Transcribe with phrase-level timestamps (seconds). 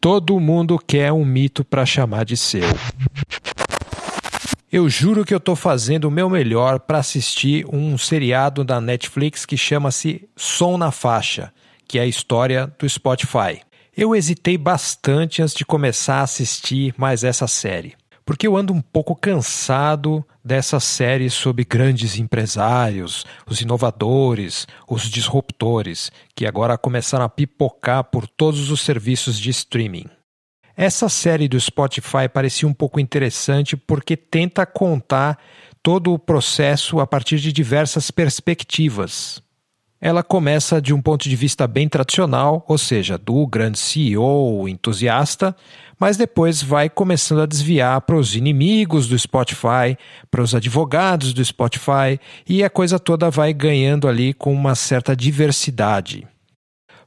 [0.00, 2.62] Todo mundo quer um mito para chamar de seu.
[4.70, 9.44] Eu juro que eu estou fazendo o meu melhor para assistir um seriado da Netflix
[9.44, 11.52] que chama-se Som na Faixa,
[11.86, 13.60] que é a história do Spotify.
[13.96, 17.97] Eu hesitei bastante antes de começar a assistir mais essa série
[18.28, 26.12] porque eu ando um pouco cansado dessa série sobre grandes empresários, os inovadores, os disruptores,
[26.36, 30.04] que agora começaram a pipocar por todos os serviços de streaming.
[30.76, 35.38] Essa série do Spotify parecia um pouco interessante porque tenta contar
[35.82, 39.42] todo o processo a partir de diversas perspectivas.
[40.00, 45.56] Ela começa de um ponto de vista bem tradicional, ou seja, do grande CEO entusiasta,
[45.98, 49.98] mas depois vai começando a desviar para os inimigos do Spotify,
[50.30, 55.16] para os advogados do Spotify, e a coisa toda vai ganhando ali com uma certa
[55.16, 56.24] diversidade.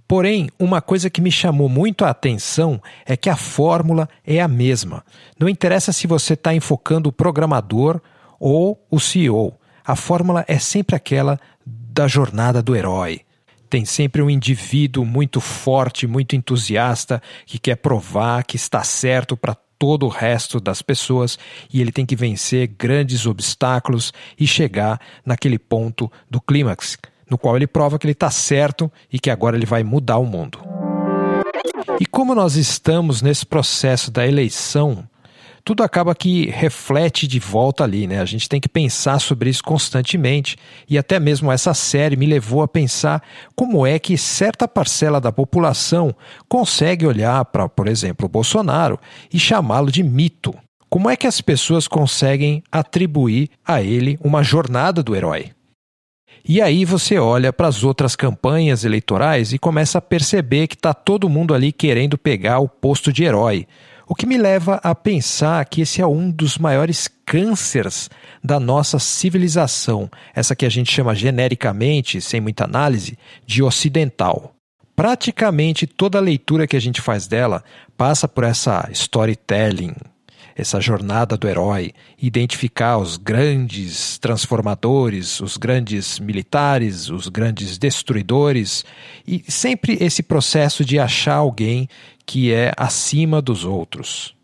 [0.06, 4.48] Porém, uma coisa que me chamou muito a atenção é que a fórmula é a
[4.50, 5.06] mesma.
[5.40, 8.02] Não interessa se você está enfocando o programador
[8.38, 9.54] ou o CEO,
[9.86, 11.40] a fórmula é sempre aquela
[11.92, 13.22] da jornada do herói.
[13.70, 19.56] Tem sempre um indivíduo muito forte, muito entusiasta, que quer provar que está certo para
[19.78, 21.40] todo o resto das pessoas
[21.74, 26.98] e ele tem que vencer grandes obstáculos e chegar naquele ponto do clímax,
[27.30, 30.26] no qual ele prova que ele está certo e que agora ele vai mudar o
[30.26, 30.60] mundo.
[32.00, 35.08] E como nós estamos nesse processo da eleição
[35.64, 38.20] tudo acaba que reflete de volta ali, né?
[38.20, 40.58] A gente tem que pensar sobre isso constantemente
[40.90, 43.22] e até mesmo essa série me levou a pensar
[43.56, 46.16] como é que certa parcela da população
[46.50, 49.00] consegue olhar para, por exemplo, o Bolsonaro
[49.32, 50.54] e chamá-lo de mito.
[50.90, 55.52] Como é que as pessoas conseguem atribuir a ele uma jornada do herói?
[56.44, 60.94] E aí você olha para as outras campanhas eleitorais e começa a perceber que está
[60.94, 63.68] todo mundo ali querendo pegar o posto de herói.
[64.08, 68.10] O que me leva a pensar que esse é um dos maiores cânceres
[68.44, 74.54] da nossa civilização, essa que a gente chama genericamente, sem muita análise, de ocidental.
[74.96, 77.64] Praticamente toda a leitura que a gente faz dela
[77.98, 79.96] passa por essa storytelling,
[80.56, 81.92] essa jornada do herói,
[82.22, 88.86] identificar os grandes transformadores, os grandes militares, os grandes destruidores,
[89.28, 91.88] e sempre esse processo de achar alguém
[92.26, 94.36] que é acima dos outros.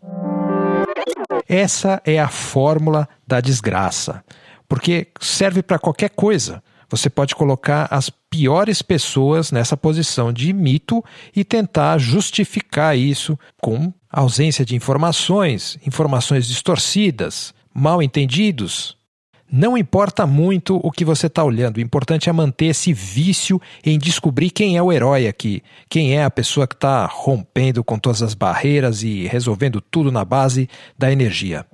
[1.48, 4.22] Essa é a fórmula da desgraça,
[4.68, 6.62] porque serve para qualquer coisa.
[6.90, 11.04] Você pode colocar as piores pessoas nessa posição de mito
[11.34, 18.96] e tentar justificar isso com ausência de informações, informações distorcidas, mal entendidos,
[19.50, 23.98] não importa muito o que você está olhando, o importante é manter esse vício em
[23.98, 28.22] descobrir quem é o herói aqui, quem é a pessoa que está rompendo com todas
[28.22, 31.64] as barreiras e resolvendo tudo na base da energia.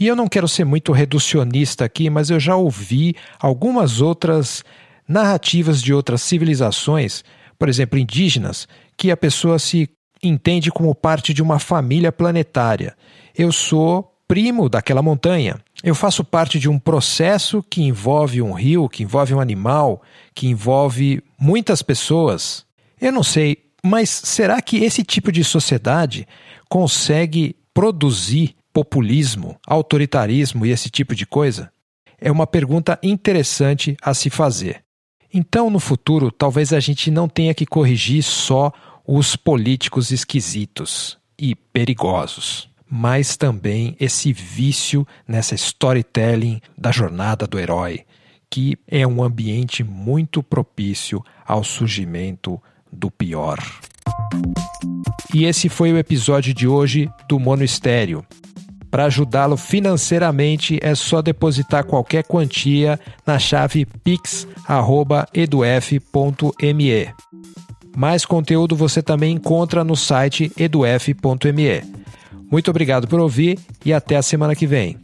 [0.00, 4.64] E eu não quero ser muito reducionista aqui, mas eu já ouvi algumas outras
[5.06, 7.22] narrativas de outras civilizações,
[7.58, 8.66] por exemplo, indígenas,
[8.96, 9.88] que a pessoa se
[10.22, 12.96] entende como parte de uma família planetária.
[13.36, 15.56] Eu sou primo daquela montanha.
[15.82, 20.00] Eu faço parte de um processo que envolve um rio, que envolve um animal,
[20.34, 22.64] que envolve muitas pessoas.
[23.00, 26.26] Eu não sei, mas será que esse tipo de sociedade
[26.68, 31.70] consegue produzir populismo, autoritarismo e esse tipo de coisa?
[32.18, 34.82] É uma pergunta interessante a se fazer.
[35.34, 38.72] Então, no futuro, talvez a gente não tenha que corrigir só
[39.06, 48.04] os políticos esquisitos e perigosos mas também esse vício nessa storytelling da jornada do herói,
[48.50, 52.60] que é um ambiente muito propício ao surgimento
[52.92, 53.58] do pior.
[55.32, 58.22] E esse foi o episódio de hoje do Mono Estéreo.
[58.90, 64.52] Para ajudá-lo financeiramente é só depositar qualquer quantia na chave pix@eduf.me.
[67.96, 71.82] Mais conteúdo você também encontra no site eduf.me.
[72.50, 74.98] Muito obrigado por ouvir e até a semana que vem.